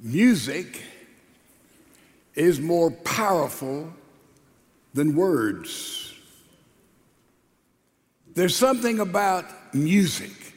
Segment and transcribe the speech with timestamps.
[0.00, 0.82] Music
[2.34, 3.92] is more powerful
[4.94, 6.14] than words.
[8.34, 10.54] There's something about music.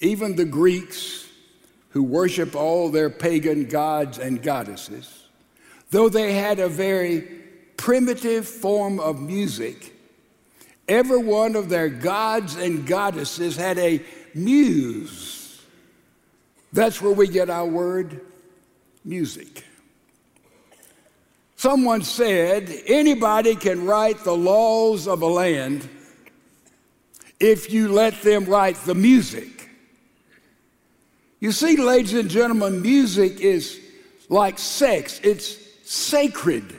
[0.00, 1.26] Even the Greeks,
[1.90, 5.28] who worship all their pagan gods and goddesses,
[5.90, 7.22] though they had a very
[7.78, 9.94] primitive form of music,
[10.86, 14.02] every one of their gods and goddesses had a
[14.34, 15.45] muse.
[16.76, 18.20] That's where we get our word
[19.02, 19.64] music.
[21.56, 25.88] Someone said anybody can write the laws of a land
[27.40, 29.70] if you let them write the music.
[31.40, 33.80] You see, ladies and gentlemen, music is
[34.28, 35.56] like sex, it's
[35.90, 36.76] sacred.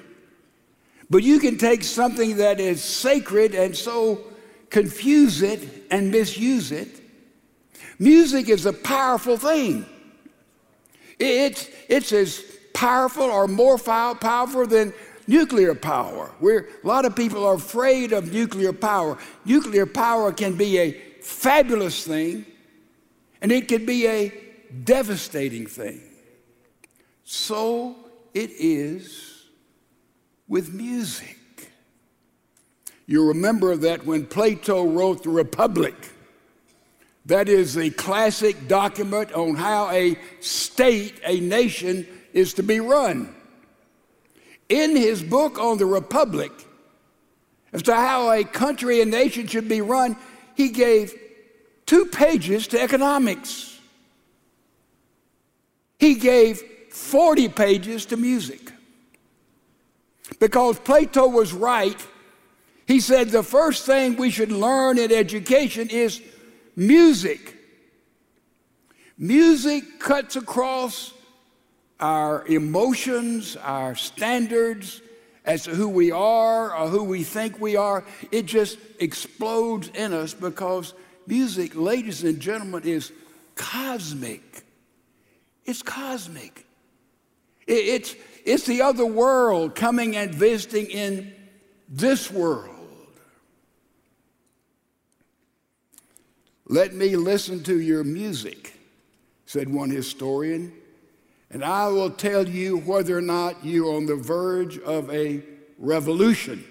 [1.09, 4.21] But you can take something that is sacred and so
[4.69, 7.01] confuse it and misuse it.
[7.99, 9.85] Music is a powerful thing.
[11.19, 14.93] It's, it's as powerful or more powerful than
[15.25, 16.31] nuclear power.
[16.39, 19.17] We're, a lot of people are afraid of nuclear power.
[19.45, 22.45] Nuclear power can be a fabulous thing,
[23.41, 24.33] and it can be a
[24.83, 26.01] devastating thing.
[27.23, 27.95] So
[28.33, 29.45] it is
[30.47, 31.37] with music.
[33.05, 35.95] You remember that when Plato wrote the Republic,
[37.27, 43.33] that is a classic document on how a state, a nation, is to be run.
[44.69, 46.51] In his book on the Republic,
[47.73, 50.15] as to how a country and nation should be run,
[50.55, 51.13] he gave
[51.85, 53.77] two pages to economics.
[55.99, 56.61] He gave
[56.91, 58.71] 40 pages to music.
[60.39, 62.05] Because Plato was right,
[62.85, 66.21] he said the first thing we should learn in education is
[66.77, 67.55] music.
[69.17, 71.11] Music cuts across
[71.99, 75.01] our emotions, our standards
[75.43, 80.13] as to who we are or who we think we are, it just explodes in
[80.13, 80.93] us because
[81.25, 83.11] music, ladies and gentlemen, is
[83.55, 84.63] cosmic.
[85.65, 86.65] It's cosmic.
[87.65, 88.15] It's,
[88.45, 91.33] it's the other world coming and visiting in
[91.89, 92.76] this world.
[96.67, 98.73] Let me listen to your music,
[99.45, 100.73] said one historian
[101.49, 105.41] and I will tell you whether or not you're on the verge of a
[105.77, 106.65] revolution.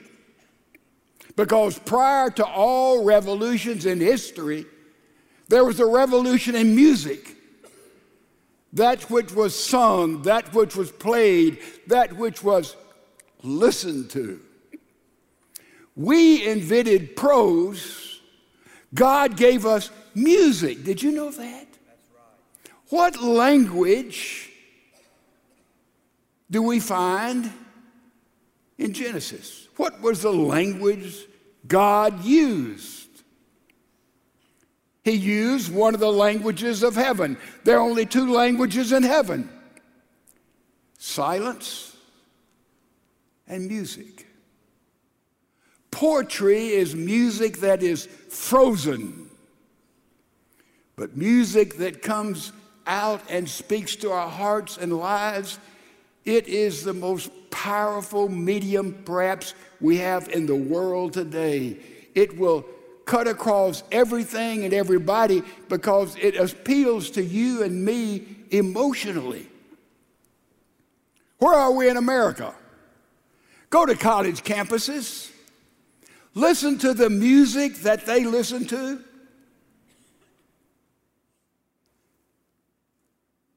[1.34, 4.66] Because prior to all revolutions in history,
[5.48, 7.36] there was a revolution in music.
[8.72, 12.76] That which was sung, that which was played, that which was
[13.42, 14.40] listened to.
[15.94, 18.15] We invented prose,
[18.96, 20.82] God gave us music.
[20.82, 21.68] Did you know that?
[22.88, 24.50] What language
[26.50, 27.52] do we find
[28.78, 29.68] in Genesis?
[29.76, 31.26] What was the language
[31.66, 33.06] God used?
[35.04, 37.36] He used one of the languages of heaven.
[37.64, 39.50] There are only two languages in heaven
[40.98, 41.96] silence
[43.46, 44.25] and music.
[45.96, 49.30] Poetry is music that is frozen,
[50.94, 52.52] but music that comes
[52.86, 55.58] out and speaks to our hearts and lives
[56.26, 61.78] it is the most powerful medium, perhaps, we have in the world today.
[62.14, 62.66] It will
[63.06, 69.48] cut across everything and everybody because it appeals to you and me emotionally.
[71.38, 72.54] Where are we in America?
[73.70, 75.32] Go to college campuses.
[76.36, 79.02] Listen to the music that they listen to.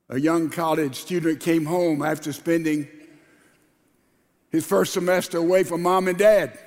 [0.10, 2.88] a young college student came home after spending
[4.50, 6.58] his first semester away from mom and dad.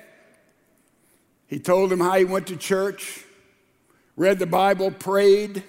[1.47, 3.25] He told them how he went to church,
[4.15, 5.63] read the Bible, prayed,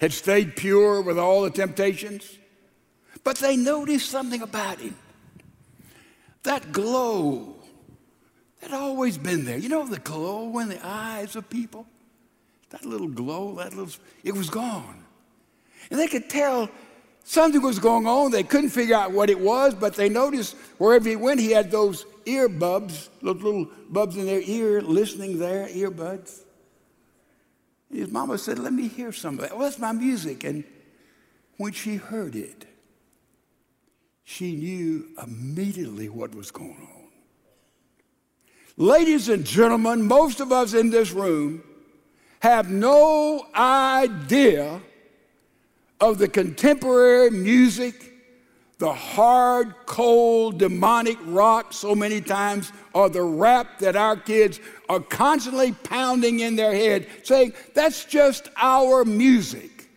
[0.00, 2.38] had stayed pure with all the temptations.
[3.24, 4.96] But they noticed something about him.
[6.44, 7.57] That glow
[8.60, 9.56] that always been there.
[9.56, 11.86] You know the glow in the eyes of people?
[12.70, 13.92] That little glow, that little,
[14.24, 15.04] it was gone.
[15.90, 16.68] And they could tell
[17.24, 18.30] something was going on.
[18.30, 21.70] They couldn't figure out what it was, but they noticed wherever he went, he had
[21.70, 26.40] those earbuds, those little bubs in their ear, listening there, earbuds.
[27.92, 29.52] His mama said, Let me hear some of that.
[29.52, 30.44] Well, that's my music.
[30.44, 30.64] And
[31.56, 32.66] when she heard it,
[34.24, 36.97] she knew immediately what was going on.
[38.78, 41.64] Ladies and gentlemen, most of us in this room
[42.38, 44.80] have no idea
[46.00, 48.12] of the contemporary music,
[48.78, 55.00] the hard, cold, demonic rock so many times, or the rap that our kids are
[55.00, 59.90] constantly pounding in their head, saying, that's just our music.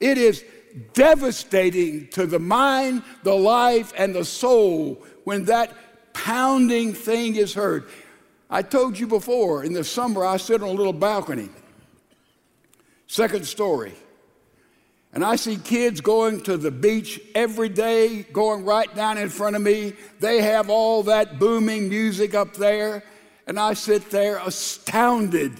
[0.00, 0.44] It is
[0.92, 5.72] devastating to the mind, the life, and the soul when that
[6.12, 7.84] pounding thing is heard.
[8.48, 11.48] I told you before, in the summer, I sit on a little balcony,
[13.06, 13.94] second story.
[15.12, 19.56] And I see kids going to the beach every day, going right down in front
[19.56, 19.94] of me.
[20.20, 23.02] They have all that booming music up there,
[23.48, 25.52] and I sit there astounded.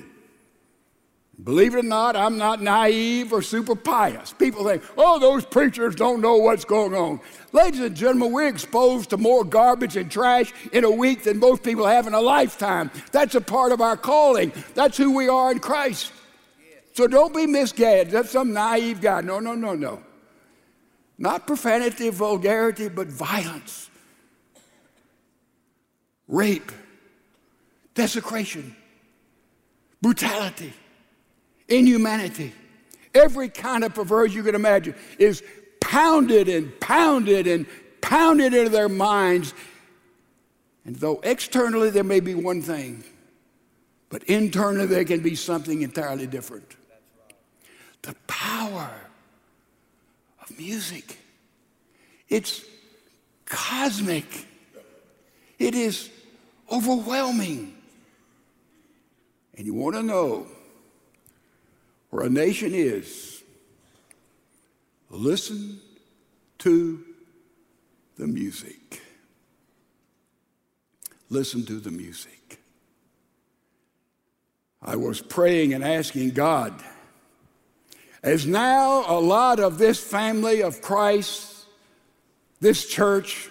[1.44, 4.32] Believe it or not, I'm not naive or super pious.
[4.32, 7.20] People think, oh, those preachers don't know what's going on.
[7.52, 11.62] Ladies and gentlemen, we're exposed to more garbage and trash in a week than most
[11.62, 12.90] people have in a lifetime.
[13.12, 14.52] That's a part of our calling.
[14.74, 16.12] That's who we are in Christ.
[16.92, 18.10] So don't be misguided.
[18.10, 19.20] That's some naive guy.
[19.22, 20.02] No, no, no, no.
[21.16, 23.88] Not profanity, vulgarity, but violence,
[26.26, 26.72] rape,
[27.94, 28.74] desecration,
[30.02, 30.72] brutality,
[31.70, 32.52] inhumanity.
[33.14, 35.42] Every kind of perversion you can imagine is
[35.80, 37.66] pounded and pounded and
[38.00, 39.54] pounded into their minds.
[40.84, 43.04] And though externally there may be one thing,
[44.08, 46.76] but internally there can be something entirely different
[48.02, 48.90] the power
[50.40, 51.18] of music.
[52.28, 52.64] It's
[53.44, 54.24] cosmic,
[55.58, 56.08] it is
[56.70, 57.76] overwhelming.
[59.56, 60.46] And you want to know
[62.10, 63.42] where a nation is,
[65.10, 65.80] listen
[66.58, 67.02] to
[68.16, 69.02] the music.
[71.28, 72.60] Listen to the music.
[74.82, 76.74] I was praying and asking God
[78.22, 81.66] as now a lot of this family of Christ,
[82.60, 83.48] this church,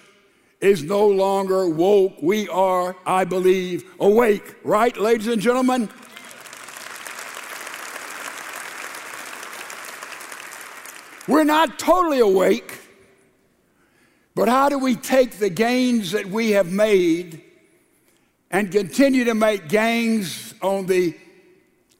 [0.61, 2.21] is no longer woke.
[2.21, 4.55] We are, I believe, awake.
[4.63, 5.89] Right, ladies and gentlemen?
[11.29, 12.77] We're not totally awake,
[14.35, 17.43] but how do we take the gains that we have made
[18.51, 21.15] and continue to make gains on the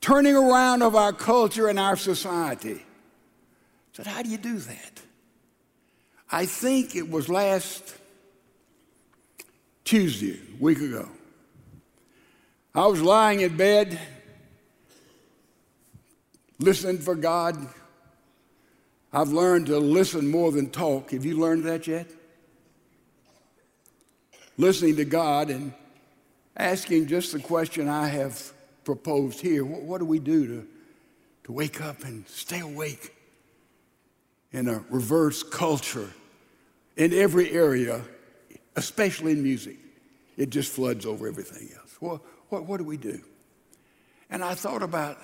[0.02, 2.76] turning around of our culture and our society.
[2.76, 2.84] I
[3.94, 5.02] said, How do you do that?
[6.32, 7.96] I think it was last
[9.84, 11.08] Tuesday, a week ago.
[12.76, 14.00] I was lying in bed,
[16.60, 17.68] listening for God.
[19.12, 21.12] I've learned to listen more than talk.
[21.12, 22.08] Have you learned that yet?
[24.58, 25.74] Listening to God and
[26.56, 28.52] asking just the question I have
[28.84, 29.66] proposed here.
[29.66, 30.68] What, what do we do to,
[31.46, 33.16] to wake up and stay awake
[34.52, 36.10] in a reverse culture
[36.96, 38.02] in every area,
[38.76, 39.78] especially in music?
[40.38, 41.98] It just floods over everything else.
[42.00, 43.22] Well, what, what do we do?
[44.30, 45.18] And I thought about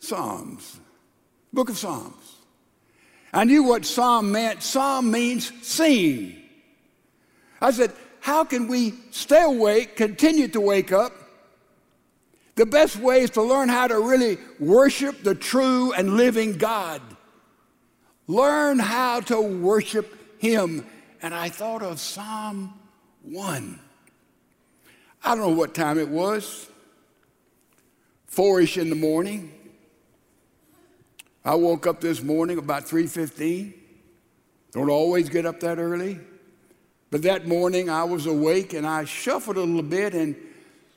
[0.00, 0.80] Psalms,
[1.52, 2.39] book of Psalms.
[3.32, 4.62] I knew what Psalm meant.
[4.62, 6.36] Psalm means sing.
[7.60, 11.12] I said, how can we stay awake, continue to wake up,
[12.56, 17.00] the best way is to learn how to really worship the true and living God.
[18.26, 20.84] Learn how to worship Him.
[21.22, 22.74] And I thought of Psalm
[23.22, 23.80] 1.
[25.24, 26.68] I don't know what time it was,
[28.26, 29.52] four-ish in the morning.
[31.44, 33.74] I woke up this morning about 3:15.
[34.72, 36.20] Don't always get up that early.
[37.10, 40.36] But that morning I was awake and I shuffled a little bit and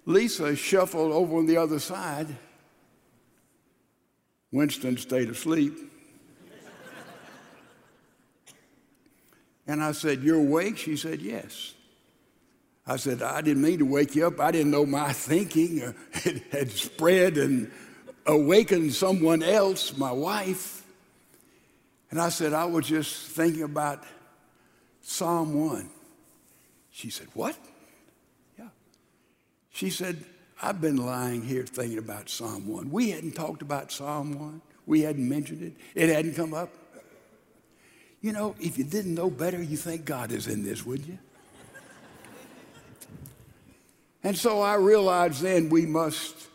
[0.05, 2.27] Lisa shuffled over on the other side.
[4.51, 5.73] Winston stayed asleep.
[9.65, 10.77] and I said, You're awake?
[10.77, 11.73] She said, Yes.
[12.85, 14.41] I said, I didn't mean to wake you up.
[14.41, 15.95] I didn't know my thinking
[16.51, 17.71] had spread and
[18.25, 20.85] awakened someone else, my wife.
[22.11, 24.03] And I said, I was just thinking about
[25.01, 25.89] Psalm 1.
[26.91, 27.57] She said, What?
[28.57, 28.67] Yeah.
[29.71, 30.23] She said,
[30.61, 32.89] I've been lying here thinking about Psalm 1.
[32.89, 34.61] We hadn't talked about Psalm 1.
[34.85, 35.73] We hadn't mentioned it.
[35.93, 36.69] It hadn't come up.
[38.21, 41.19] You know, if you didn't know better, you think God is in this, wouldn't you?
[44.23, 46.47] and so I realized then we must,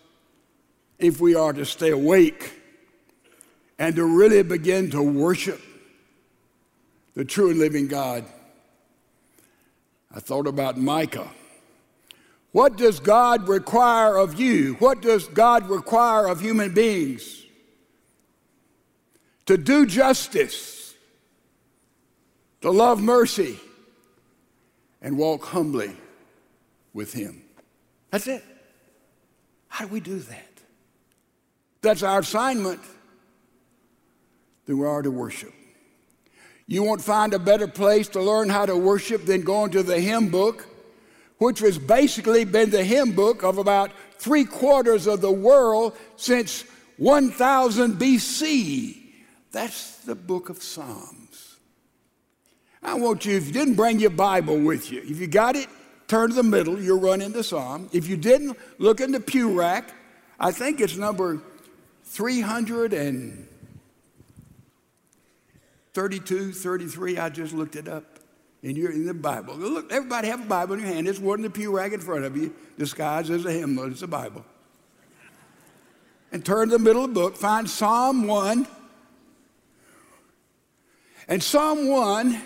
[0.98, 2.52] if we are to stay awake
[3.78, 5.60] and to really begin to worship
[7.14, 8.24] the true and living God,
[10.14, 11.30] I thought about Micah.
[12.52, 14.74] What does God require of you?
[14.74, 17.38] What does God require of human beings?
[19.48, 20.94] to do justice,
[22.60, 23.58] to love mercy,
[25.00, 25.96] and walk humbly
[26.92, 27.42] with Him.
[28.10, 28.44] That's it.
[29.68, 30.47] How do we do that?
[31.80, 32.80] That's our assignment.
[34.66, 35.52] Then we are to worship.
[36.66, 39.98] You won't find a better place to learn how to worship than going to the
[39.98, 40.66] hymn book,
[41.38, 46.64] which has basically been the hymn book of about three quarters of the world since
[46.98, 48.96] 1000 BC.
[49.50, 51.56] That's the book of Psalms.
[52.82, 55.68] I want you, if you didn't bring your Bible with you, if you got it,
[56.06, 57.88] turn to the middle, you'll run into Psalm.
[57.92, 59.94] If you didn't, look in the pew rack.
[60.38, 61.40] I think it's number
[62.08, 63.46] 300 and
[65.92, 68.04] 32, 33, I just looked it up.
[68.62, 69.54] And you're in the Bible.
[69.54, 71.06] Look, everybody have a Bible in your hand.
[71.06, 73.90] It's one in the pew rack in front of you, disguised as a hymnal.
[73.90, 74.44] It's a Bible.
[76.32, 78.66] And turn to the middle of the book, find Psalm 1.
[81.28, 82.40] And Psalm 1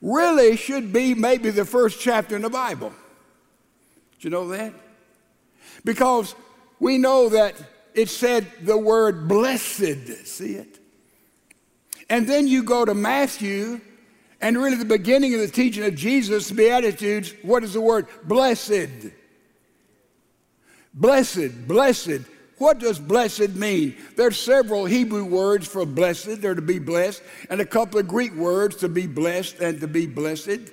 [0.00, 2.90] really should be maybe the first chapter in the Bible.
[2.90, 4.72] Do you know that?
[5.84, 6.34] Because
[6.80, 7.54] we know that
[8.00, 10.26] it said the word blessed.
[10.26, 10.78] See it?
[12.08, 13.80] And then you go to Matthew,
[14.40, 18.06] and really the beginning of the teaching of Jesus, Beatitudes, what is the word?
[18.24, 19.12] Blessed.
[20.94, 22.22] Blessed, blessed.
[22.56, 23.96] What does blessed mean?
[24.16, 28.34] There's several Hebrew words for blessed, they're to be blessed, and a couple of Greek
[28.34, 30.72] words to be blessed and to be blessed.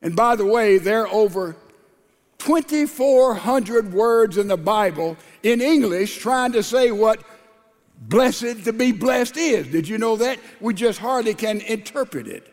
[0.00, 1.56] And by the way, there are over
[2.44, 7.22] 2,400 words in the Bible in English trying to say what
[7.98, 9.66] blessed to be blessed is.
[9.68, 10.38] Did you know that?
[10.60, 12.52] We just hardly can interpret it.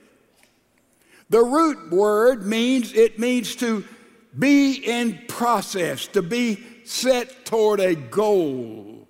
[1.30, 3.84] The root word means it means to
[4.40, 9.10] be in process, to be set toward a goal.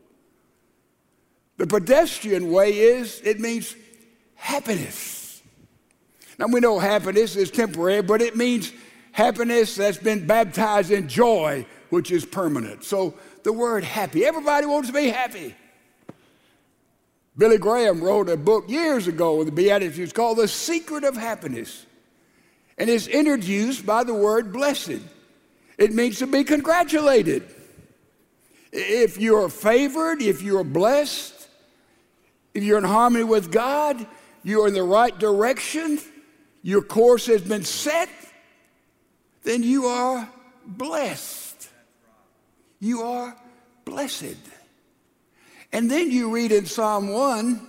[1.57, 3.75] The pedestrian way is it means
[4.33, 5.43] happiness.
[6.39, 8.73] Now we know happiness is temporary, but it means
[9.11, 12.83] happiness that's been baptized in joy, which is permanent.
[12.83, 15.55] So the word happy, everybody wants to be happy.
[17.37, 21.85] Billy Graham wrote a book years ago with the Beatitudes called The Secret of Happiness.
[22.77, 24.99] And it's introduced by the word blessed.
[25.77, 27.43] It means to be congratulated.
[28.71, 31.47] If you're favored, if you're blessed,
[32.53, 34.05] if you're in harmony with God,
[34.43, 35.99] you're in the right direction,
[36.63, 38.09] your course has been set,
[39.43, 40.29] then you are
[40.65, 41.69] blessed.
[42.79, 43.35] You are
[43.85, 44.37] blessed.
[45.71, 47.67] And then you read in Psalm 1,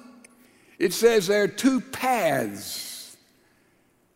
[0.79, 3.17] it says there are two paths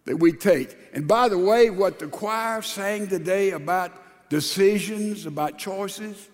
[0.05, 0.77] that we take.
[0.93, 3.93] And by the way, what the choir sang today about
[4.29, 6.29] decisions, about choices,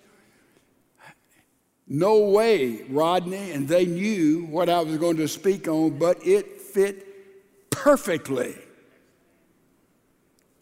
[1.87, 6.61] no way, Rodney, and they knew what I was going to speak on, but it
[6.61, 8.55] fit perfectly,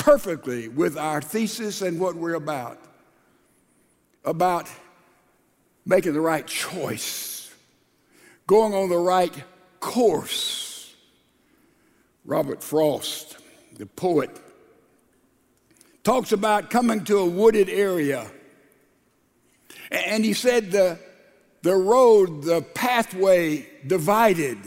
[0.02, 2.80] perfectly with our thesis and what we're about.
[4.26, 4.68] About
[5.86, 7.54] making the right choice,
[8.48, 9.34] going on the right
[9.80, 10.96] course.
[12.26, 13.38] Robert Frost,
[13.78, 14.32] the poet,
[16.04, 18.30] talks about coming to a wooded area.
[19.92, 21.00] And he said the,
[21.62, 24.58] the road, the pathway divided.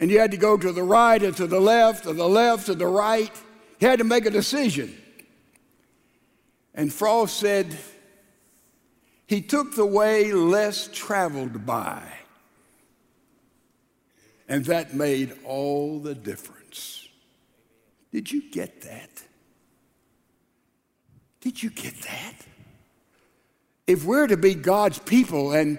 [0.00, 2.68] And you had to go to the right or to the left, or the left
[2.68, 3.30] or the right.
[3.78, 4.96] He had to make a decision.
[6.74, 7.76] And Frost said,
[9.26, 12.02] he took the way less traveled by.
[14.48, 17.08] And that made all the difference.
[18.12, 19.22] Did you get that?
[21.40, 22.34] Did you get that?
[23.86, 25.78] If we're to be God's people and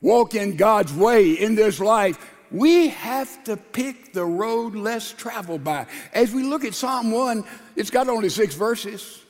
[0.00, 5.64] walk in God's way in this life, we have to pick the road less traveled
[5.64, 5.86] by.
[6.12, 7.44] As we look at Psalm 1,
[7.74, 9.24] it's got only six verses.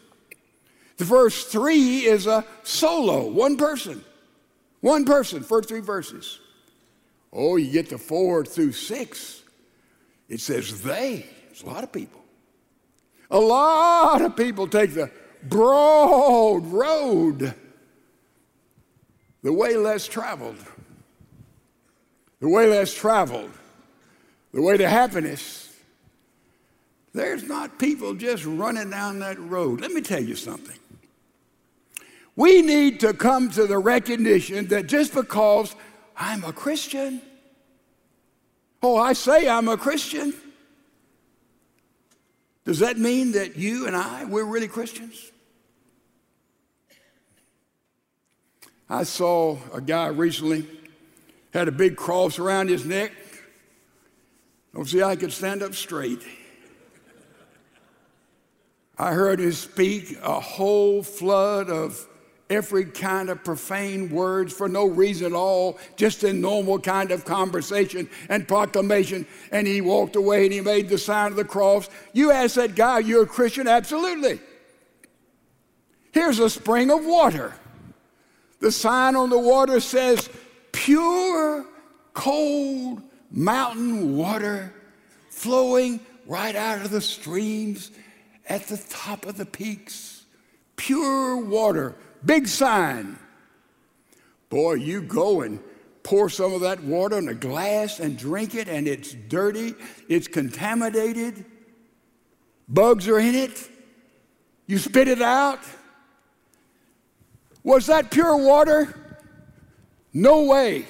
[0.98, 4.04] The verse three is a solo, one person.
[4.82, 6.38] One person, first three verses.
[7.32, 9.42] Oh, you get to four through six,
[10.28, 11.24] it says they.
[11.50, 12.20] It's a lot of people.
[13.30, 15.10] A lot of people take the
[15.42, 17.54] broad road,
[19.42, 20.58] the way less traveled.
[22.40, 23.50] The way less traveled,
[24.52, 25.74] the way to happiness.
[27.12, 29.80] There's not people just running down that road.
[29.80, 30.76] Let me tell you something.
[32.36, 35.74] We need to come to the recognition that just because
[36.16, 37.22] I'm a Christian,
[38.82, 40.34] oh, I say I'm a Christian,
[42.64, 45.30] does that mean that you and I, we're really Christians?
[48.88, 50.66] I saw a guy recently
[51.54, 53.12] had a big cross around his neck.
[54.74, 56.22] Don't see I could stand up straight.
[58.98, 62.06] I heard him speak a whole flood of
[62.50, 67.24] every kind of profane words for no reason at all, just in normal kind of
[67.24, 69.26] conversation and proclamation.
[69.50, 71.88] And he walked away and he made the sign of the cross.
[72.12, 73.66] You ask that guy, you're a Christian?
[73.66, 74.40] Absolutely.
[76.12, 77.54] Here's a spring of water.
[78.60, 80.28] The sign on the water says,
[80.74, 81.64] pure,
[82.12, 83.00] cold
[83.30, 84.74] mountain water
[85.30, 87.92] flowing right out of the streams
[88.48, 90.24] at the top of the peaks.
[90.76, 93.16] Pure water, big sign.
[94.50, 95.60] Boy, you go and
[96.02, 99.74] pour some of that water in a glass and drink it, and it's dirty,
[100.08, 101.44] it's contaminated,
[102.68, 103.70] bugs are in it.
[104.66, 105.60] You spit it out.
[107.62, 109.03] Was that pure water?
[110.14, 110.86] No way.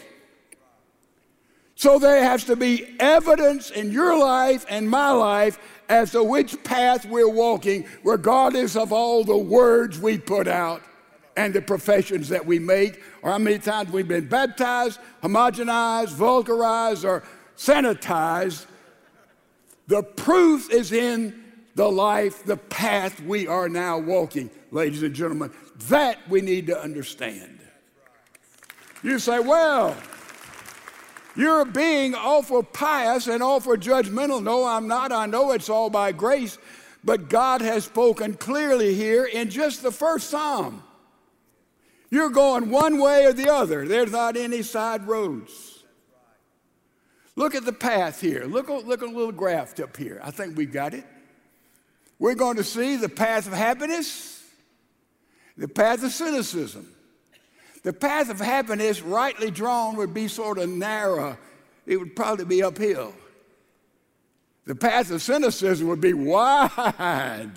[1.74, 6.62] So there has to be evidence in your life and my life as to which
[6.62, 10.82] path we're walking, regardless of all the words we put out
[11.36, 17.04] and the professions that we make, or how many times we've been baptized, homogenized, vulgarized,
[17.04, 17.24] or
[17.56, 18.66] sanitized.
[19.88, 21.42] The proof is in
[21.74, 25.50] the life, the path we are now walking, ladies and gentlemen.
[25.88, 27.53] That we need to understand.
[29.04, 29.94] You say, well,
[31.36, 34.42] you're being awful pious and awful judgmental.
[34.42, 35.12] No, I'm not.
[35.12, 36.56] I know it's all by grace.
[37.04, 40.82] But God has spoken clearly here in just the first psalm.
[42.10, 43.86] You're going one way or the other.
[43.86, 45.84] There's not any side roads.
[47.36, 48.44] Look at the path here.
[48.44, 50.18] Look, look at a little graph up here.
[50.24, 51.04] I think we've got it.
[52.18, 54.42] We're going to see the path of happiness,
[55.58, 56.88] the path of cynicism,
[57.84, 61.36] the path of happiness, rightly drawn, would be sort of narrow.
[61.86, 63.12] It would probably be uphill.
[64.64, 67.52] The path of cynicism would be wide,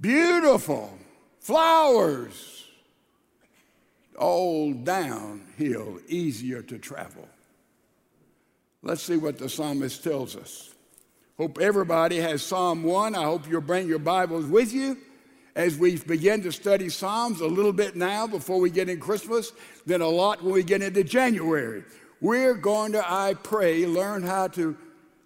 [0.00, 0.96] beautiful,
[1.40, 2.64] flowers,
[4.16, 7.28] all downhill, easier to travel.
[8.82, 10.72] Let's see what the psalmist tells us.
[11.36, 13.16] Hope everybody has Psalm 1.
[13.16, 14.96] I hope you'll bring your Bibles with you
[15.58, 19.52] as we begin to study Psalms a little bit now before we get in Christmas,
[19.84, 21.82] then a lot when we get into January.
[22.20, 24.76] We're going to, I pray, learn how to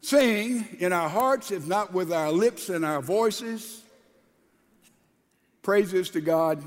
[0.01, 3.83] sing in our hearts, if not with our lips and our voices.
[5.61, 6.63] Praises to God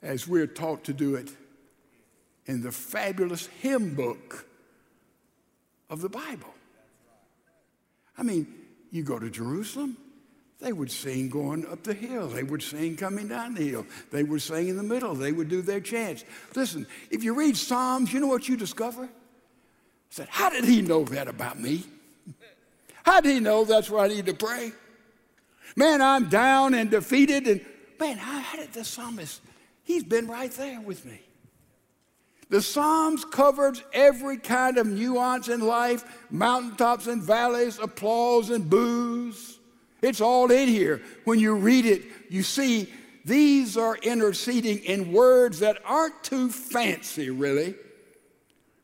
[0.00, 1.28] as we're taught to do it
[2.46, 4.46] in the fabulous hymn book
[5.90, 6.54] of the Bible.
[8.16, 8.46] I mean,
[8.90, 9.98] you go to Jerusalem,
[10.60, 12.26] they would sing going up the hill.
[12.26, 13.86] They would sing coming down the hill.
[14.10, 15.14] They would sing in the middle.
[15.14, 16.24] They would do their chants.
[16.54, 19.04] Listen, if you read Psalms, you know what you discover?
[19.04, 19.08] I
[20.10, 21.84] said, How did he know that about me?
[23.04, 24.72] How did he know that's where I need to pray?
[25.76, 27.46] Man, I'm down and defeated.
[27.46, 27.64] And
[28.00, 29.40] man, how, did the psalmist?
[29.84, 31.20] He's been right there with me.
[32.50, 39.57] The Psalms covers every kind of nuance in life mountaintops and valleys, applause and boos.
[40.02, 41.02] It's all in here.
[41.24, 42.92] When you read it, you see
[43.24, 47.74] these are interceding in words that aren't too fancy, really.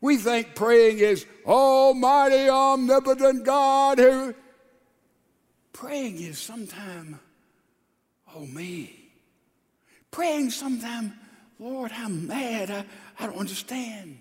[0.00, 4.35] We think praying is Almighty, omnipotent God who.
[5.72, 7.16] Praying is sometimes,
[8.35, 9.11] oh me.
[10.11, 11.12] Praying sometimes,
[11.59, 12.70] Lord, I'm mad.
[12.70, 12.85] I,
[13.18, 14.18] I don't understand.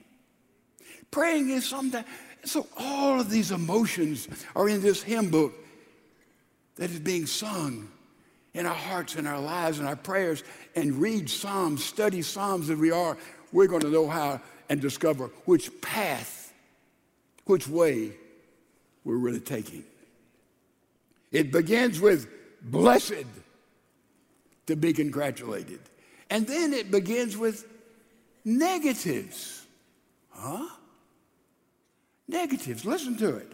[1.11, 2.07] Praying is sometimes,
[2.45, 5.53] so all of these emotions are in this hymn book
[6.75, 7.89] that is being sung
[8.53, 10.43] in our hearts and our lives and our prayers
[10.75, 13.17] and read Psalms, study Psalms as we are,
[13.51, 16.53] we're going to know how and discover which path,
[17.45, 18.11] which way
[19.03, 19.83] we're really taking.
[21.31, 22.27] It begins with
[22.61, 23.25] blessed
[24.67, 25.79] to be congratulated.
[26.29, 27.67] And then it begins with
[28.45, 29.65] negatives.
[30.29, 30.67] Huh?
[32.27, 32.85] Negatives.
[32.85, 33.51] Listen to it.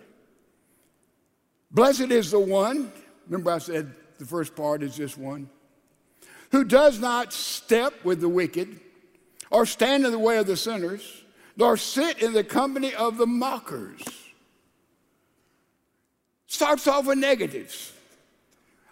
[1.72, 2.92] Blessed is the one
[3.30, 5.50] Remember, I said the first part is this one
[6.52, 8.80] who does not step with the wicked,
[9.52, 11.24] or stand in the way of the sinners,
[11.56, 14.04] nor sit in the company of the mockers.
[16.48, 17.94] Starts off with negatives.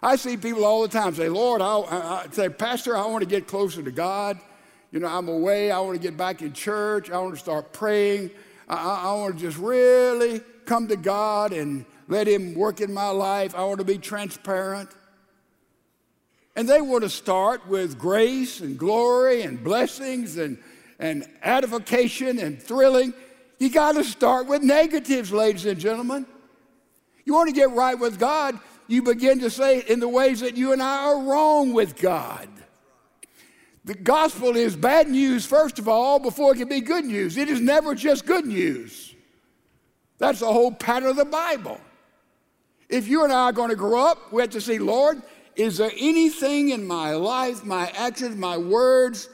[0.00, 3.28] I see people all the time say, Lord, I, I, say, Pastor, I want to
[3.28, 4.38] get closer to God.
[4.92, 5.72] You know, I'm away.
[5.72, 7.10] I want to get back in church.
[7.10, 8.30] I want to start praying.
[8.68, 13.10] I, I want to just really come to God and let Him work in my
[13.10, 13.54] life.
[13.54, 14.90] I want to be transparent.
[16.56, 20.58] And they want to start with grace and glory and blessings and,
[20.98, 23.14] and edification and thrilling,
[23.58, 26.26] you got to start with negatives, ladies and gentlemen.
[27.24, 30.40] You want to get right with God, you begin to say it in the ways
[30.40, 32.48] that you and I are wrong with God.
[33.84, 37.36] The gospel is bad news, first of all, before it can be good news.
[37.36, 39.14] It is never just good news.
[40.18, 41.80] That's the whole pattern of the Bible.
[42.88, 45.22] If you and I are going to grow up, we have to say, Lord,
[45.56, 49.28] is there anything in my life, my actions, my words,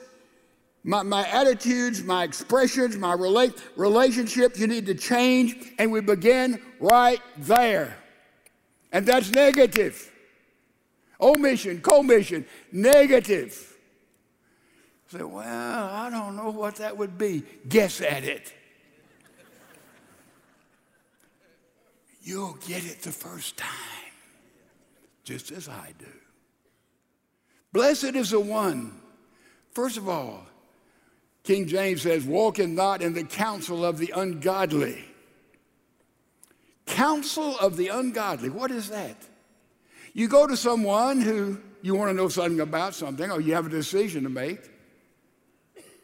[0.82, 5.72] my, my attitudes, my expressions, my rela- relationships you need to change?
[5.78, 7.96] And we begin right there.
[8.90, 10.10] And that's negative.
[11.20, 13.76] Omission, commission, negative.
[15.08, 17.44] Say, well, I don't know what that would be.
[17.68, 18.52] Guess at it.
[22.24, 23.70] You'll get it the first time,
[25.24, 26.06] just as I do.
[27.70, 28.98] Blessed is the one,
[29.72, 30.46] first of all,
[31.42, 35.04] King James says, walking not in the counsel of the ungodly.
[36.86, 38.48] Counsel of the ungodly.
[38.48, 39.16] What is that?
[40.14, 43.66] You go to someone who you want to know something about something, or you have
[43.66, 44.60] a decision to make,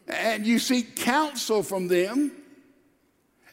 [0.06, 2.32] and you seek counsel from them.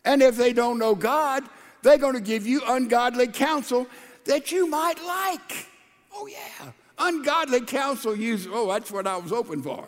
[0.03, 1.43] And if they don't know God,
[1.88, 3.88] they're going to give you ungodly counsel
[4.26, 5.67] that you might like.
[6.13, 6.71] Oh, yeah.
[7.00, 9.88] Ungodly counsel, you, oh, that's what I was hoping for.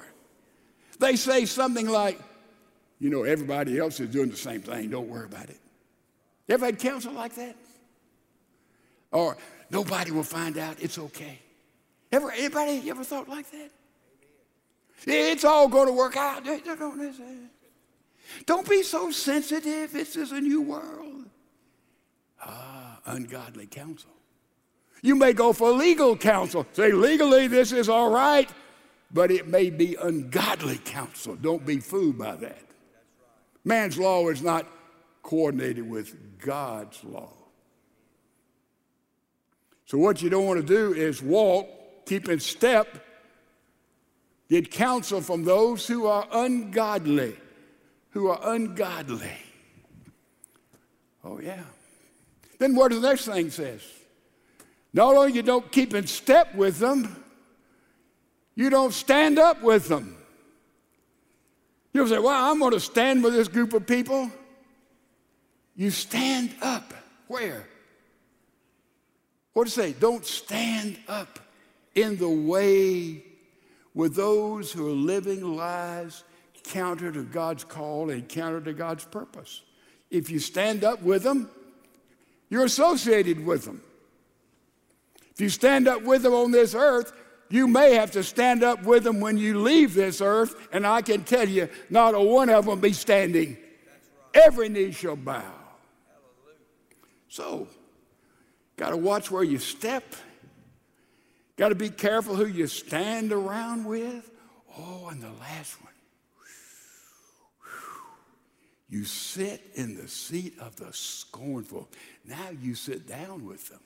[0.97, 2.17] They say something like,
[2.99, 5.59] you know, everybody else is doing the same thing, don't worry about it.
[6.47, 7.57] You ever had counsel like that?
[9.11, 9.35] Or
[9.69, 11.39] nobody will find out, it's okay.
[12.13, 13.71] Ever, anybody you ever thought like that?
[15.05, 16.45] It's all going to work out.
[18.45, 19.91] Don't be so sensitive.
[19.91, 21.18] This is a new world
[22.41, 24.11] ah, ungodly counsel.
[25.01, 26.65] You may go for legal counsel.
[26.73, 28.49] Say, legally, this is all right,
[29.11, 31.35] but it may be ungodly counsel.
[31.35, 32.63] Don't be fooled by that.
[33.63, 34.65] Man's law is not
[35.23, 37.31] coordinated with God's law.
[39.85, 41.67] So, what you don't want to do is walk,
[42.05, 43.03] keep in step,
[44.49, 47.35] get counsel from those who are ungodly.
[48.11, 49.37] Who are ungodly.
[51.23, 51.63] Oh, yeah.
[52.59, 53.81] Then what does the next thing says?
[54.93, 57.23] Not only you don't keep in step with them,
[58.55, 60.17] you don't stand up with them.
[61.93, 64.29] You'll say, well, I'm going to stand with this group of people.
[65.75, 66.93] You stand up.
[67.27, 67.65] Where?
[69.53, 69.93] What does it say?
[69.99, 71.39] Don't stand up
[71.95, 73.23] in the way
[73.93, 76.23] with those who are living lives
[76.63, 79.61] counter to God's call and counter to God's purpose.
[80.11, 81.49] If you stand up with them,
[82.49, 83.81] you're associated with them.
[85.31, 87.13] If you stand up with them on this earth,
[87.49, 91.01] you may have to stand up with them when you leave this earth, and I
[91.01, 93.51] can tell you, not a one of them be standing.
[93.51, 94.45] Right.
[94.45, 95.41] Every knee shall bow.
[95.41, 96.59] Hallelujah.
[97.27, 97.67] So,
[98.75, 100.15] got to watch where you step.
[101.57, 104.29] Got to be careful who you stand around with.
[104.77, 105.88] Oh, and the last one.
[108.89, 111.87] You sit in the seat of the scornful.
[112.25, 113.79] Now you sit down with them.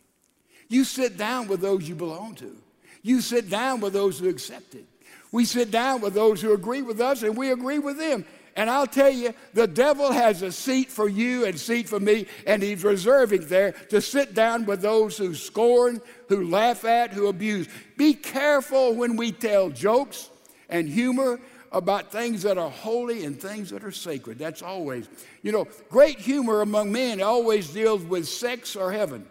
[0.70, 2.56] You sit down with those you belong to.
[3.02, 4.86] You sit down with those who accept it.
[5.32, 8.26] We sit down with those who agree with us and we agree with them.
[8.56, 12.28] And I'll tell you, the devil has a seat for you and seat for me,
[12.46, 17.28] and he's reserving there to sit down with those who scorn, who laugh at, who
[17.28, 17.68] abuse.
[17.98, 20.30] Be careful when we tell jokes
[20.70, 21.39] and humor
[21.73, 24.38] about things that are holy and things that are sacred.
[24.38, 25.09] That's always.
[25.41, 29.25] You know, great humor among men always deals with sex or heaven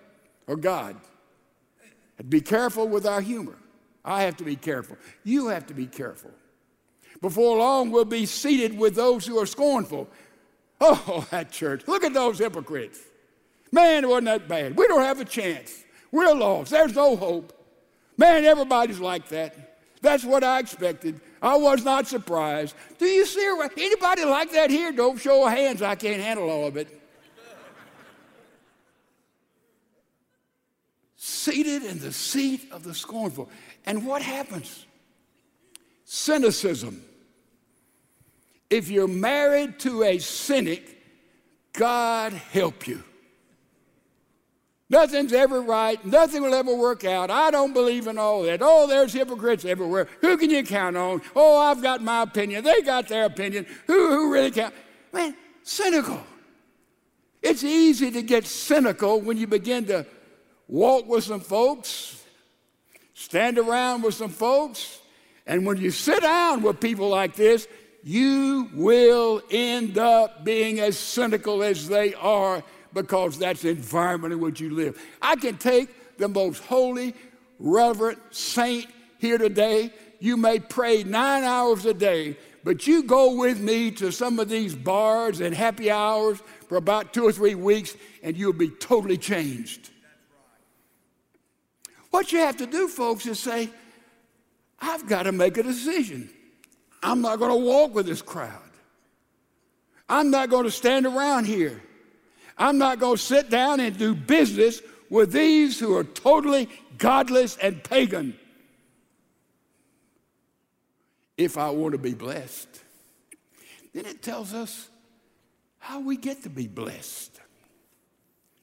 [0.47, 0.97] or God.
[2.29, 3.57] Be careful with our humor.
[4.05, 4.97] I have to be careful.
[5.25, 6.31] You have to be careful.
[7.21, 10.09] Before long, we'll be seated with those who are scornful.
[10.81, 11.87] Oh, that church.
[11.87, 13.01] Look at those hypocrites.
[13.71, 14.77] Man, it wasn't that bad.
[14.77, 15.85] We don't have a chance.
[16.11, 16.73] We're lost.
[16.73, 17.53] There's no hope.
[18.19, 19.72] Man, everybody's like that.
[20.03, 21.21] That's what I expected.
[21.41, 22.75] I was not surprised.
[22.99, 24.93] Do you see anybody like that here?
[24.93, 25.81] Don't show hands.
[25.81, 27.01] I can't handle all of it.
[31.17, 33.49] Seated in the seat of the scornful.
[33.87, 34.87] And what happens?
[36.05, 37.03] Cynicism.
[38.69, 40.99] If you're married to a cynic,
[41.73, 43.05] God help you.
[44.93, 46.05] Nothing's ever right.
[46.05, 47.31] Nothing will ever work out.
[47.31, 48.61] I don't believe in all that.
[48.63, 50.07] Oh, there's hypocrites everywhere.
[50.21, 51.23] Who can you count on?
[51.35, 52.63] Oh, I've got my opinion.
[52.63, 53.65] They got their opinion.
[53.87, 54.75] Who, who really count?
[55.11, 56.23] Man, cynical.
[57.41, 60.05] It's easy to get cynical when you begin to
[60.69, 62.23] walk with some folks,
[63.15, 65.01] stand around with some folks,
[65.47, 67.67] and when you sit down with people like this,
[68.05, 72.63] you will end up being as cynical as they are
[72.95, 75.01] because that's the environment in which you live.
[75.21, 77.15] I can take the most holy,
[77.59, 78.87] reverent saint
[79.19, 79.93] here today.
[80.21, 84.49] You may pray nine hours a day, but you go with me to some of
[84.49, 89.19] these bars and happy hours for about two or three weeks, and you'll be totally
[89.19, 89.91] changed.
[92.11, 93.71] What you have to do, folks, is say,
[94.79, 96.29] I've got to make a decision.
[97.03, 98.59] I'm not going to walk with this crowd.
[100.09, 101.83] I'm not going to stand around here.
[102.63, 107.57] I'm not going to sit down and do business with these who are totally godless
[107.57, 108.39] and pagan
[111.37, 112.69] if I want to be blessed.
[113.93, 114.89] Then it tells us
[115.81, 117.41] how we get to be blessed.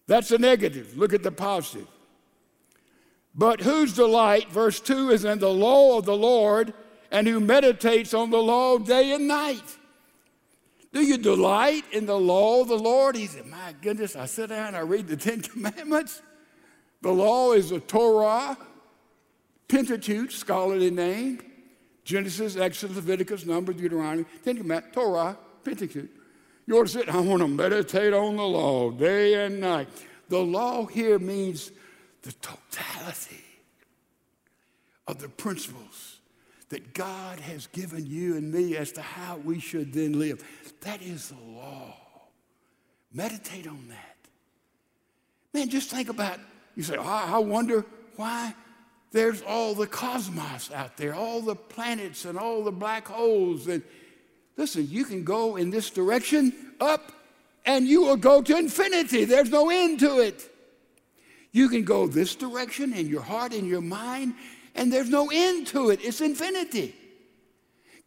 [0.07, 0.97] That's the negative.
[0.97, 1.87] Look at the positive.
[3.35, 6.73] But whose delight, verse 2, is in the law of the Lord
[7.11, 9.77] and who meditates on the law day and night.
[10.91, 13.15] Do you delight in the law of the Lord?
[13.15, 16.21] He said, My goodness, I sit down, and I read the Ten Commandments.
[17.01, 18.57] The law is the Torah,
[19.67, 21.41] Pentateuch, scholarly name,
[22.03, 26.09] Genesis, Exodus, Leviticus, Numbers, Deuteronomy, Ten Commandments, Torah, Pentateuch.
[26.65, 29.87] You ought to sit, I want to meditate on the law day and night.
[30.27, 31.71] The law here means
[32.21, 33.43] the totality
[35.07, 36.18] of the principles
[36.69, 40.43] that God has given you and me as to how we should then live.
[40.81, 41.95] That is the law.
[43.11, 44.15] Meditate on that.
[45.53, 46.39] Man, just think about,
[46.75, 48.53] you say, oh, I wonder why
[49.11, 53.67] there's all the cosmos out there, all the planets and all the black holes.
[53.67, 53.81] And
[54.55, 57.11] listen, you can go in this direction up
[57.65, 59.25] and you will go to infinity.
[59.25, 60.47] There's no end to it.
[61.51, 64.35] You can go this direction in your heart in your mind
[64.79, 65.99] and there's no end to it.
[66.01, 66.95] It's infinity.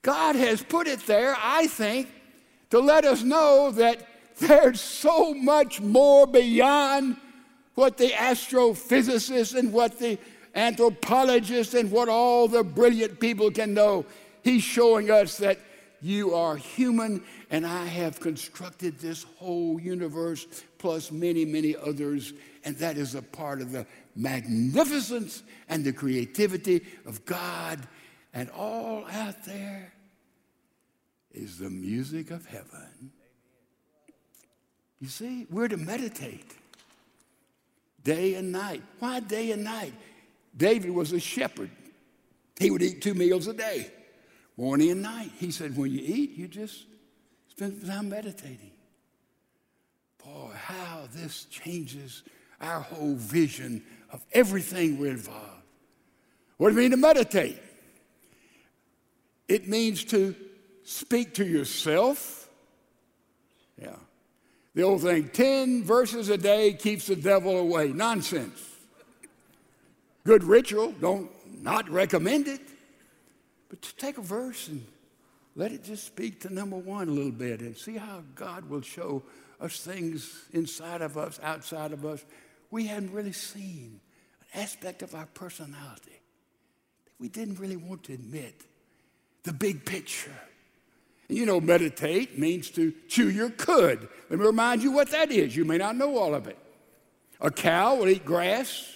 [0.01, 2.09] God has put it there, I think,
[2.71, 4.09] to let us know that
[4.39, 7.19] there's so much more beyond
[7.75, 10.19] what the astrophysicists and what the
[10.55, 14.07] anthropologists and what all the brilliant people can know.
[14.43, 15.59] He's showing us that
[16.01, 17.23] you are human,
[17.53, 20.47] and I have constructed this whole universe
[20.79, 22.33] plus many, many others,
[22.65, 23.87] and that is a part of the
[24.17, 27.87] magnificence and the creativity of God.
[28.33, 29.93] And all out there
[31.31, 33.13] is the music of heaven.
[34.99, 36.57] You see, we're to meditate
[38.03, 38.83] day and night.
[38.99, 39.93] Why day and night?
[40.57, 41.71] David was a shepherd.
[42.59, 43.91] He would eat two meals a day,
[44.57, 45.33] morning and night.
[45.37, 46.87] He said, when you eat, you just
[47.71, 48.73] time meditating.
[50.25, 52.23] Boy, how this changes
[52.61, 55.63] our whole vision of everything we're involved.
[56.59, 57.61] What does it mean to meditate?
[59.49, 60.35] It means to
[60.85, 62.49] speak to yourself.
[63.81, 63.97] Yeah.
[64.75, 67.89] The old thing 10 verses a day keeps the devil away.
[67.89, 68.63] Nonsense.
[70.25, 71.31] Good ritual, don't
[71.63, 72.61] not recommend it.
[73.69, 74.87] But to take a verse and
[75.55, 78.81] let it just speak to number one a little bit and see how God will
[78.81, 79.23] show
[79.61, 82.25] us things inside of us, outside of us,
[82.71, 84.01] we hadn't really seen
[84.55, 86.21] an aspect of our personality
[87.05, 88.65] that we didn't really want to admit.
[89.45, 90.33] The big picture.
[91.29, 94.09] And you know, meditate means to chew your cud.
[94.31, 95.55] Let me remind you what that is.
[95.55, 96.59] You may not know all of it.
[97.41, 98.89] A cow will eat grass,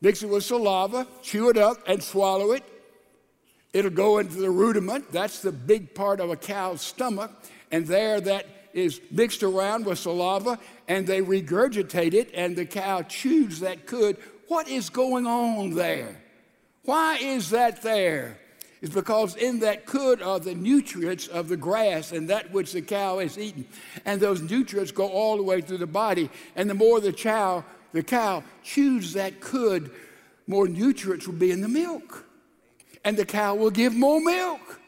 [0.00, 2.62] mix it with saliva, chew it up, and swallow it.
[3.72, 5.04] It'll go into the rumen.
[5.10, 7.30] That's the big part of a cow's stomach.
[7.70, 13.02] And there, that is mixed around with saliva and they regurgitate it and the cow
[13.02, 14.16] chews that cud.
[14.48, 16.20] What is going on there?
[16.84, 18.38] Why is that there?
[18.80, 22.80] It's because in that cud are the nutrients of the grass and that which the
[22.80, 23.66] cow has eaten.
[24.06, 26.30] And those nutrients go all the way through the body.
[26.56, 29.90] And the more the cow, the cow chews that cud,
[30.46, 32.24] more nutrients will be in the milk.
[33.04, 34.80] And the cow will give more milk.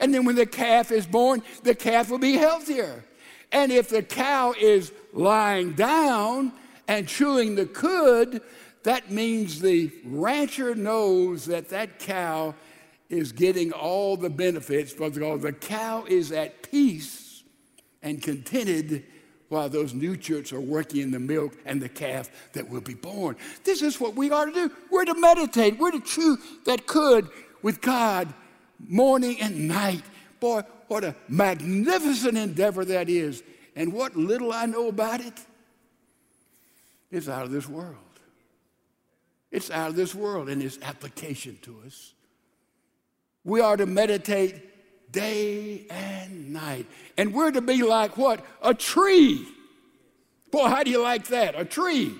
[0.00, 3.04] And then when the calf is born, the calf will be healthier.
[3.50, 6.52] And if the cow is lying down
[6.88, 8.40] and chewing the cud,
[8.84, 12.54] that means the rancher knows that that cow
[13.08, 17.44] is getting all the benefits because the cow is at peace
[18.02, 19.04] and contented
[19.52, 22.94] while those new nutrients are working in the milk and the calf that will be
[22.94, 23.36] born.
[23.64, 24.70] This is what we are to do.
[24.90, 25.78] We're to meditate.
[25.78, 27.28] We're to chew that cud
[27.60, 28.32] with God
[28.88, 30.02] morning and night.
[30.40, 33.42] Boy, what a magnificent endeavor that is.
[33.76, 35.38] And what little I know about it
[37.10, 37.96] is out of this world.
[39.50, 42.14] It's out of this world in its application to us.
[43.44, 44.71] We are to meditate
[45.12, 46.86] day and night.
[47.16, 48.44] And we're to be like what?
[48.62, 49.46] A tree.
[50.50, 51.54] Boy, how do you like that?
[51.58, 52.14] A tree.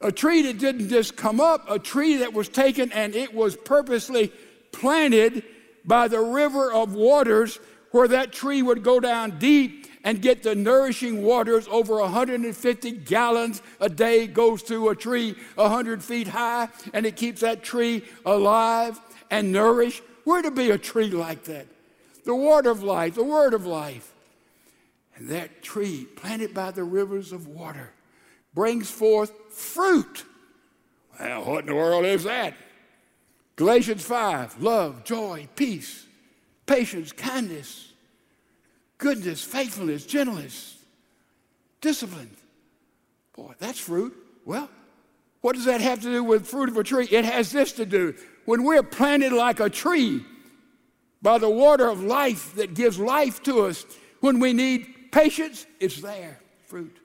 [0.00, 3.56] A tree that didn't just come up, a tree that was taken and it was
[3.56, 4.32] purposely
[4.72, 5.44] planted
[5.84, 7.58] by the river of waters
[7.92, 13.62] where that tree would go down deep and get the nourishing waters over 150 gallons
[13.80, 19.00] a day goes through a tree 100 feet high and it keeps that tree alive
[19.30, 21.66] and nourished we're to be a tree like that
[22.24, 24.12] the water of life the word of life
[25.16, 27.92] and that tree planted by the rivers of water
[28.54, 30.24] brings forth fruit
[31.18, 32.54] well what in the world is that
[33.56, 36.06] galatians 5 love joy peace
[36.66, 37.92] patience kindness
[39.04, 40.78] goodness, faithfulness, gentleness,
[41.82, 42.30] discipline.
[43.36, 44.14] Boy, that's fruit.
[44.46, 44.70] Well,
[45.42, 47.06] what does that have to do with fruit of a tree?
[47.10, 48.14] It has this to do.
[48.44, 50.24] When we're planted like a tree
[51.22, 53.84] by the water of life that gives life to us,
[54.20, 56.98] when we need patience, it's there, fruit.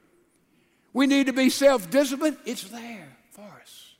[0.94, 3.94] We need to be self disciplined, it's there for us.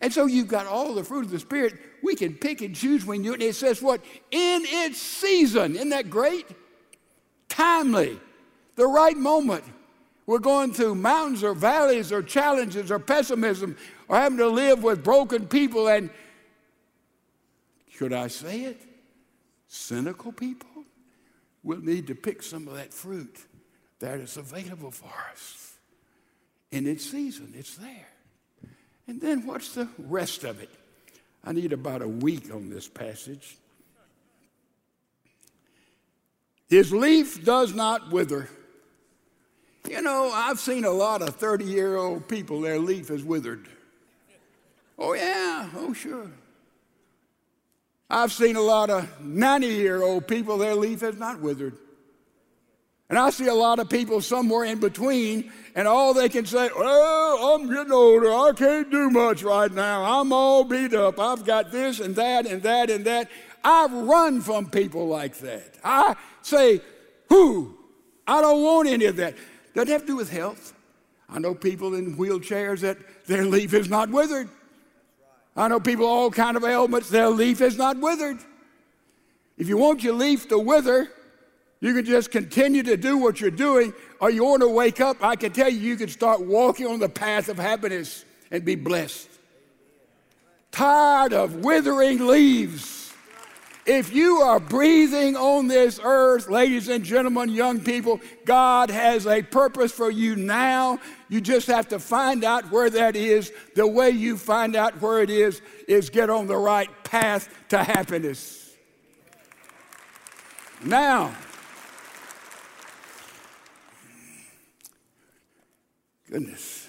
[0.00, 1.74] And so you've got all the fruit of the Spirit.
[2.02, 4.00] We can pick and choose when you, and it says what?
[4.30, 5.76] In its season.
[5.76, 6.46] Isn't that great?
[7.60, 8.18] timely,
[8.76, 9.64] the right moment.
[10.24, 13.76] We're going through mountains or valleys or challenges or pessimism
[14.08, 16.08] or having to live with broken people and,
[18.00, 18.80] should I say it,
[19.68, 20.70] cynical people.
[21.62, 23.44] We'll need to pick some of that fruit
[23.98, 25.74] that is available for us
[26.70, 27.52] in its season.
[27.54, 28.08] It's there.
[29.06, 30.70] And then what's the rest of it?
[31.44, 33.58] I need about a week on this passage.
[36.70, 38.48] His leaf does not wither.
[39.86, 43.68] You know, I've seen a lot of 30 year old people, their leaf has withered.
[44.98, 46.30] Oh, yeah, oh, sure.
[48.10, 51.76] I've seen a lot of 90 year old people, their leaf has not withered.
[53.08, 56.70] And I see a lot of people somewhere in between, and all they can say,
[56.76, 58.32] Well, I'm getting older.
[58.32, 60.20] I can't do much right now.
[60.20, 61.18] I'm all beat up.
[61.18, 63.28] I've got this and that and that and that.
[63.64, 65.78] I run from people like that.
[65.84, 66.80] I say,
[67.28, 67.76] who?
[68.26, 69.34] I don't want any of that.
[69.74, 70.74] Doesn't have to do with health.
[71.28, 74.48] I know people in wheelchairs that their leaf is not withered.
[75.60, 78.38] I know people all kind of ailments, their leaf is not withered.
[79.58, 81.10] If you want your leaf to wither,
[81.80, 85.22] you can just continue to do what you're doing, or you want to wake up.
[85.22, 88.74] I can tell you, you can start walking on the path of happiness and be
[88.74, 89.28] blessed.
[90.72, 93.12] Tired of withering leaves.
[93.84, 99.42] If you are breathing on this earth, ladies and gentlemen, young people, God has a
[99.42, 101.00] purpose for you now.
[101.30, 103.52] You just have to find out where that is.
[103.76, 107.84] The way you find out where it is is get on the right path to
[107.84, 108.74] happiness.
[110.82, 111.32] Now,
[116.28, 116.88] goodness.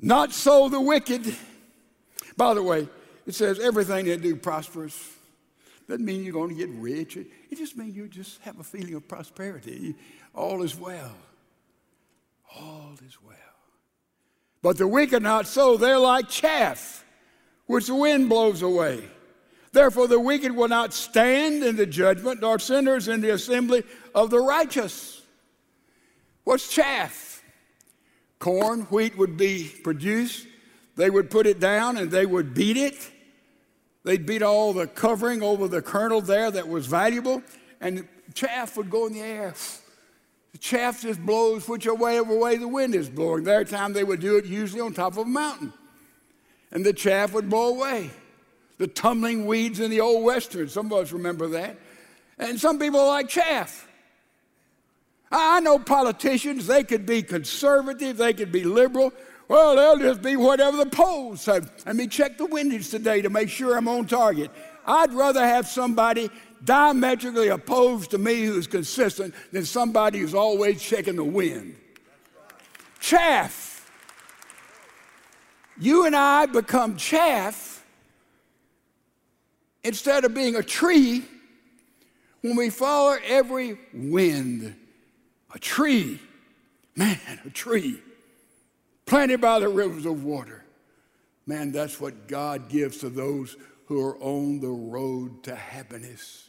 [0.00, 1.36] Not so the wicked.
[2.38, 2.88] By the way,
[3.26, 4.98] it says everything they do prospers.
[5.88, 7.18] Doesn't mean you're going to get rich.
[7.18, 9.94] It, just means you just have a feeling of prosperity.
[10.34, 11.14] All is well.
[12.54, 13.36] All is well.
[14.62, 15.76] But the wicked not so.
[15.76, 17.04] They're like chaff,
[17.66, 19.04] which the wind blows away.
[19.72, 24.30] Therefore, the wicked will not stand in the judgment, nor sinners in the assembly of
[24.30, 25.22] the righteous.
[26.44, 27.42] What's chaff?
[28.38, 30.46] Corn, wheat would be produced.
[30.96, 33.10] They would put it down and they would beat it
[34.06, 37.42] They'd beat all the covering over the kernel there that was valuable,
[37.80, 39.52] and chaff would go in the air.
[40.56, 43.44] The chaff just blows whichever way the wind is blowing.
[43.44, 45.70] Their time they would do it usually on top of a mountain.
[46.72, 48.10] And the chaff would blow away.
[48.78, 51.76] The tumbling weeds in the old western, some of us remember that.
[52.38, 53.86] And some people like chaff.
[55.30, 59.12] I know politicians, they could be conservative, they could be liberal,
[59.48, 61.60] well, they'll just be whatever the polls say.
[61.84, 64.50] Let me check the windage today to make sure I'm on target.
[64.86, 66.30] I'd rather have somebody
[66.66, 71.76] diametrically opposed to me who's consistent than somebody who's always checking the wind.
[73.00, 73.90] Chaff.
[75.78, 77.84] You and I become chaff
[79.84, 81.24] instead of being a tree
[82.42, 84.74] when we follow every wind.
[85.54, 86.20] A tree,
[86.96, 88.00] man, a tree
[89.06, 90.64] planted by the rivers of water.
[91.46, 93.56] Man, that's what God gives to those
[93.86, 96.46] who are on the road to happiness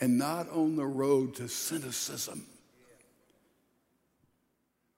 [0.00, 2.46] and not on the road to cynicism.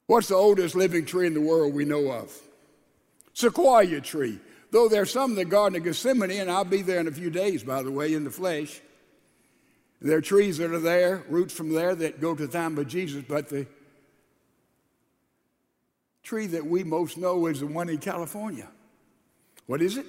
[0.06, 2.34] What's the oldest living tree in the world we know of?
[3.34, 4.40] Sequoia tree.
[4.70, 7.30] Though there's some in the Garden of Gethsemane, and I'll be there in a few
[7.30, 8.80] days, by the way, in the flesh.
[10.00, 12.88] There are trees that are there, roots from there that go to the time of
[12.88, 13.66] Jesus, but the
[16.22, 18.68] tree that we most know is the one in California.
[19.66, 20.06] What is it?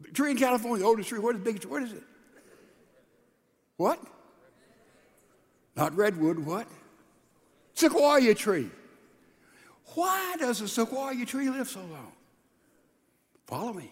[0.00, 1.18] The tree in California, the oldest tree.
[1.18, 1.70] What is the biggest tree?
[1.70, 2.02] What is it?
[3.80, 3.98] What?
[5.74, 6.66] Not redwood, what?
[7.72, 8.68] Sequoia tree.
[9.94, 12.12] Why does a sequoia tree live so long?
[13.46, 13.90] Follow me.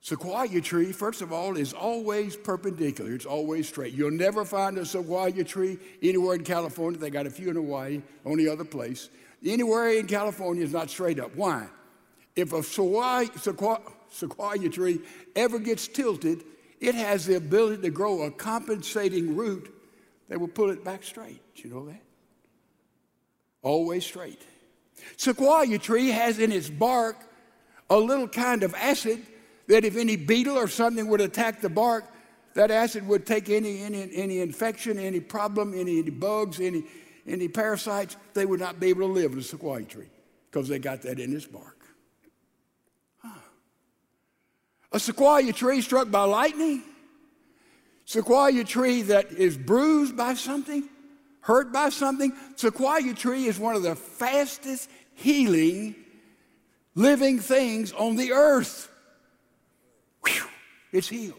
[0.00, 3.14] Sequoia tree, first of all, is always perpendicular.
[3.14, 3.94] It's always straight.
[3.94, 6.98] You'll never find a sequoia tree anywhere in California.
[6.98, 9.08] They got a few in Hawaii, only other place.
[9.46, 11.36] Anywhere in California is not straight up.
[11.36, 11.68] Why?
[12.34, 14.98] If a sequoia, sequoia, sequoia tree
[15.36, 16.42] ever gets tilted,
[16.80, 19.72] it has the ability to grow a compensating root
[20.28, 21.42] that will pull it back straight.
[21.56, 22.02] You know that?
[23.62, 24.40] Always straight.
[25.16, 27.16] Sequoia tree has in its bark
[27.90, 29.20] a little kind of acid
[29.66, 32.04] that if any beetle or something would attack the bark,
[32.54, 36.84] that acid would take any, any, any infection, any problem, any, any bugs, any,
[37.26, 40.08] any parasites, they would not be able to live in a sequoia tree
[40.50, 41.84] because they got that in its bark.
[43.18, 43.28] Huh.
[44.92, 46.82] A sequoia tree struck by lightning,
[48.04, 50.88] sequoia tree that is bruised by something,
[51.40, 52.32] hurt by something.
[52.56, 55.94] Sequoia tree is one of the fastest healing
[56.94, 58.90] living things on the earth.
[60.26, 60.48] Whew,
[60.92, 61.36] it's healed.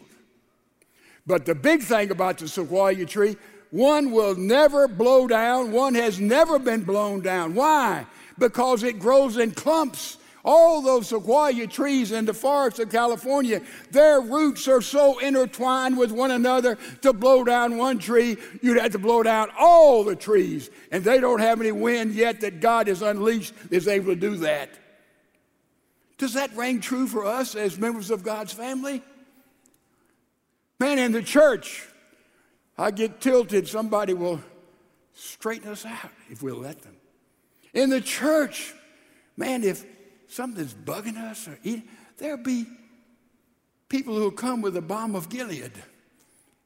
[1.26, 3.36] But the big thing about the sequoia tree,
[3.70, 7.54] one will never blow down, one has never been blown down.
[7.54, 8.06] Why?
[8.38, 10.16] Because it grows in clumps.
[10.44, 13.62] All those sequoia trees in the forests of California,
[13.92, 18.92] their roots are so intertwined with one another to blow down one tree, you'd have
[18.92, 20.68] to blow down all the trees.
[20.90, 24.36] And they don't have any wind yet that God has unleashed is able to do
[24.38, 24.70] that.
[26.18, 29.02] Does that ring true for us as members of God's family?
[30.80, 31.86] Man, in the church,
[32.76, 34.40] I get tilted, somebody will
[35.14, 36.96] straighten us out if we'll let them.
[37.74, 38.74] In the church,
[39.36, 39.84] man, if
[40.32, 41.84] something's bugging us or eating,
[42.18, 42.66] there'll be
[43.88, 45.72] people who'll come with a balm of Gilead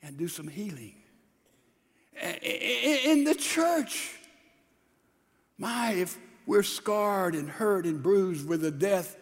[0.02, 0.94] and do some healing.
[2.22, 4.12] In the church,
[5.58, 9.16] my, if we're scarred and hurt and bruised with the death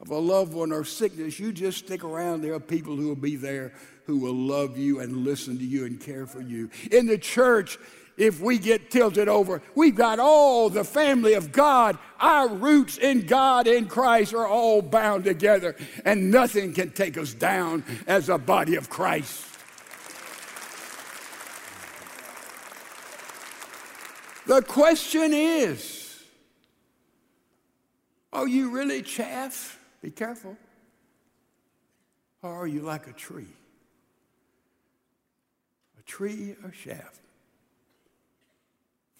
[0.00, 2.40] of a loved one or sickness, you just stick around.
[2.40, 3.74] There are people who will be there
[4.06, 6.70] who will love you and listen to you and care for you.
[6.90, 7.78] In the church,
[8.16, 11.98] if we get tilted over, we've got all the family of God.
[12.18, 17.32] Our roots in God in Christ are all bound together, and nothing can take us
[17.32, 19.46] down as a body of Christ.
[24.46, 26.00] The question is
[28.32, 29.78] are you really chaff?
[30.02, 30.56] Be careful.
[32.42, 33.54] Or are you like a tree?
[35.98, 37.20] A tree or shaft.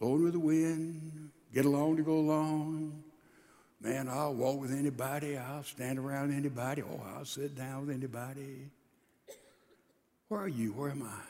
[0.00, 3.02] Flowing with the wind, get along to go along.
[3.82, 5.36] Man, I'll walk with anybody.
[5.36, 6.82] I'll stand around anybody.
[6.82, 8.70] Oh, I'll sit down with anybody.
[10.28, 10.72] Where are you?
[10.72, 11.20] Where am I?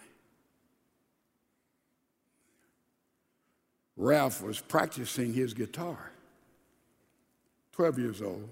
[3.97, 6.13] Ralph was practicing his guitar,
[7.73, 8.49] 12 years old.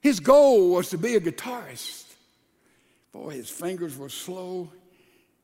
[0.00, 2.06] His goal was to be a guitarist.
[3.12, 4.72] Boy, his fingers were slow.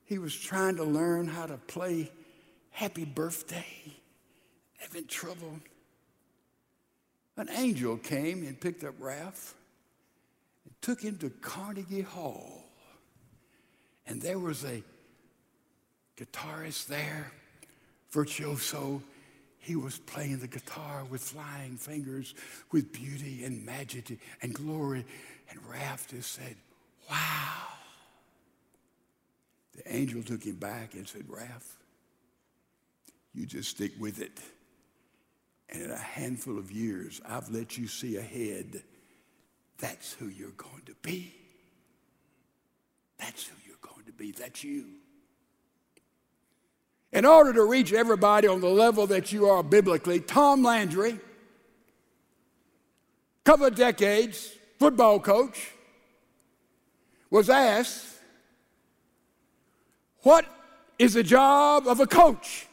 [0.07, 2.11] He was trying to learn how to play
[2.71, 3.97] Happy Birthday,
[4.79, 5.59] having trouble.
[7.37, 9.55] An angel came and picked up Ralph
[10.65, 12.65] and took him to Carnegie Hall.
[14.07, 14.83] And there was a
[16.17, 17.33] guitarist there,
[18.11, 19.03] virtuoso
[19.69, 22.35] he was playing the guitar with flying fingers,
[22.73, 25.05] with beauty and majesty and glory.
[25.51, 26.57] And Ralph just said,
[27.11, 27.67] Wow.
[29.77, 31.77] The angel took him back and said, Ralph,
[33.35, 34.39] you just stick with it.
[35.71, 38.83] And in a handful of years, I've let you see ahead.
[39.79, 41.35] That's who you're going to be.
[43.19, 44.33] That's who you're going to be.
[44.33, 44.87] That's you.
[47.13, 51.19] In order to reach everybody on the level that you are biblically, Tom Landry,
[53.45, 55.73] couple of decades, football coach,
[57.31, 58.07] was asked,
[60.23, 60.45] What
[60.99, 62.68] is the job of a coach?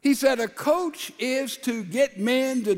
[0.00, 2.74] He said, A coach is to get men to